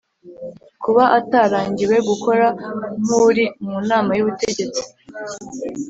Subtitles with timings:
[0.83, 2.45] kuba atarangiwe gukora
[3.03, 4.83] nk’uri mu nama y’ubutegetsi